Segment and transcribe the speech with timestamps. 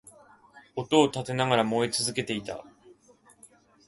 [0.75, 2.65] 音を立てながら燃え続けていた